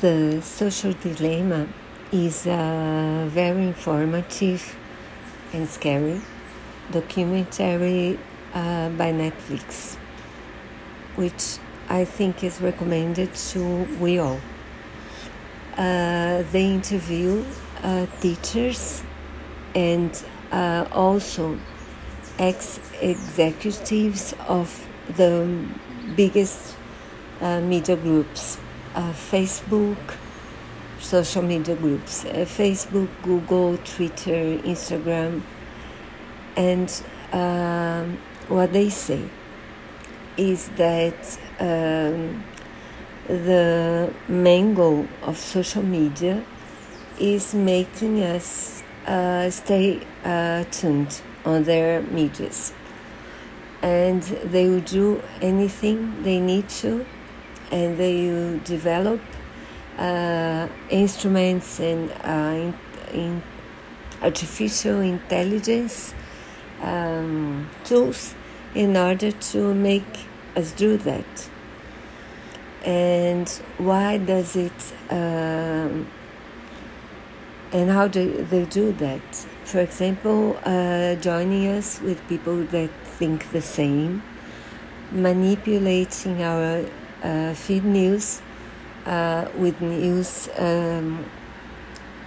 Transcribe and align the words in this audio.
The 0.00 0.42
Social 0.42 0.92
Dilemma 0.92 1.66
is 2.12 2.46
a 2.46 3.26
very 3.30 3.62
informative 3.62 4.76
and 5.54 5.66
scary 5.66 6.20
documentary 6.90 8.18
uh, 8.52 8.90
by 8.90 9.10
Netflix, 9.12 9.94
which 11.14 11.56
I 11.88 12.04
think 12.04 12.44
is 12.44 12.60
recommended 12.60 13.34
to 13.34 13.88
we 13.98 14.18
all. 14.18 14.38
Uh, 15.78 16.42
they 16.52 16.66
interview 16.74 17.42
uh, 17.82 18.04
teachers 18.20 19.02
and 19.74 20.10
uh, 20.52 20.86
also 20.92 21.58
ex 22.38 22.80
executives 23.00 24.34
of 24.46 24.86
the 25.16 25.48
biggest 26.14 26.76
uh, 27.40 27.62
media 27.62 27.96
groups 27.96 28.58
uh, 28.58 28.65
Facebook, 29.12 29.98
social 30.98 31.42
media 31.42 31.76
groups 31.76 32.24
uh, 32.24 32.46
Facebook, 32.46 33.08
Google, 33.22 33.76
Twitter, 33.78 34.58
Instagram. 34.58 35.42
And 36.56 37.02
um, 37.32 38.18
what 38.48 38.72
they 38.72 38.88
say 38.88 39.28
is 40.36 40.68
that 40.76 41.38
um, 41.60 42.44
the 43.26 44.12
main 44.28 44.74
goal 44.74 45.06
of 45.22 45.36
social 45.36 45.82
media 45.82 46.44
is 47.18 47.54
making 47.54 48.22
us 48.22 48.82
uh, 49.06 49.50
stay 49.50 50.00
uh, 50.24 50.64
tuned 50.70 51.20
on 51.44 51.64
their 51.64 52.02
medias. 52.02 52.72
And 53.82 54.22
they 54.22 54.68
will 54.68 54.80
do 54.80 55.22
anything 55.40 56.22
they 56.22 56.40
need 56.40 56.68
to, 56.80 57.06
and 57.70 57.98
they 57.98 58.60
develop 58.64 59.20
uh, 59.98 60.68
instruments 60.90 61.80
and 61.80 62.10
uh, 62.22 62.72
in, 63.12 63.18
in 63.18 63.42
artificial 64.22 65.00
intelligence 65.00 66.14
um, 66.82 67.68
tools 67.84 68.34
in 68.74 68.96
order 68.96 69.32
to 69.32 69.74
make 69.74 70.26
us 70.54 70.72
do 70.72 70.96
that. 70.98 71.48
And 72.84 73.48
why 73.78 74.18
does 74.18 74.54
it, 74.54 74.94
um, 75.10 76.08
and 77.72 77.90
how 77.90 78.06
do 78.06 78.44
they 78.44 78.64
do 78.66 78.92
that? 78.92 79.34
For 79.64 79.80
example, 79.80 80.56
uh, 80.64 81.16
joining 81.16 81.66
us 81.68 82.00
with 82.00 82.20
people 82.28 82.62
that 82.64 82.90
think 83.18 83.50
the 83.50 83.60
same, 83.60 84.22
manipulating 85.10 86.42
our 86.42 86.84
feed 87.54 87.84
news 87.84 88.42
uh, 89.06 89.48
with 89.56 89.80
news, 89.80 90.48
um, 90.58 91.24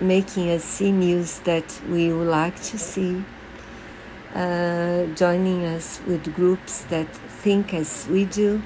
making 0.00 0.50
us 0.50 0.64
see 0.64 0.92
news 0.92 1.40
that 1.40 1.80
we 1.88 2.12
would 2.12 2.28
like 2.28 2.56
to 2.62 2.78
see, 2.78 3.22
uh, 4.34 5.04
joining 5.16 5.64
us 5.64 6.00
with 6.06 6.34
groups 6.34 6.82
that 6.84 7.08
think 7.42 7.74
as 7.74 8.06
we 8.08 8.24
do, 8.24 8.62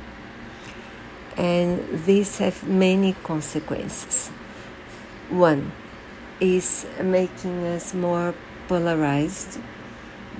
and 1.36 1.82
these 2.04 2.38
have 2.38 2.62
many 2.68 3.14
consequences. 3.22 4.28
One 5.30 5.72
is 6.40 6.86
making 7.02 7.66
us 7.66 7.94
more 7.94 8.34
polarized 8.68 9.58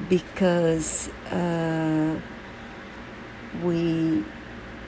because 0.09 1.09
uh, 1.31 2.21
we 3.63 4.25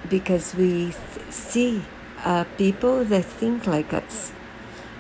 because 0.09 0.55
we 0.55 0.93
see 1.31 1.83
uh, 2.25 2.45
people 2.57 3.05
that 3.05 3.25
think 3.25 3.67
like 3.67 3.93
us. 3.93 4.33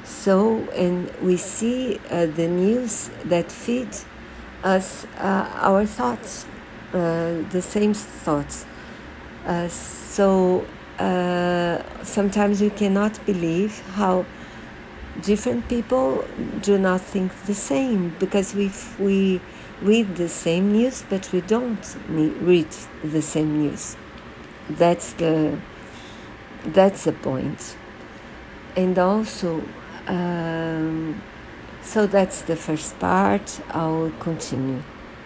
So, 0.04 0.58
and 0.74 1.10
we 1.20 1.36
see 1.36 2.00
uh, 2.10 2.26
the 2.26 2.48
news 2.48 3.10
that 3.24 3.50
feed 3.50 3.88
us 4.62 5.06
uh, 5.18 5.50
our 5.60 5.84
thoughts, 5.86 6.46
uh, 6.92 7.42
the 7.50 7.62
same 7.62 7.94
thoughts. 7.94 8.64
Uh, 9.44 9.68
so, 9.68 10.64
uh, 10.98 11.82
sometimes 12.04 12.60
we 12.60 12.70
cannot 12.70 13.24
believe 13.26 13.80
how 13.94 14.24
different 15.22 15.68
people 15.68 16.24
do 16.62 16.78
not 16.78 17.00
think 17.00 17.32
the 17.46 17.54
same 17.54 18.14
because 18.18 18.54
we 18.54 18.70
we 18.98 19.40
read 19.82 20.16
the 20.16 20.28
same 20.28 20.72
news 20.72 21.04
but 21.08 21.30
we 21.32 21.40
don't 21.42 21.96
read 22.08 22.68
the 23.02 23.22
same 23.22 23.62
news 23.62 23.96
that's 24.68 25.12
the 25.14 25.58
that's 26.64 27.04
the 27.04 27.12
point. 27.12 27.76
And 28.76 28.98
also 28.98 29.62
um, 30.06 31.22
so 31.82 32.06
that's 32.06 32.42
the 32.42 32.56
first 32.56 32.98
part. 32.98 33.60
I'll 33.70 34.12
continue 34.20 34.82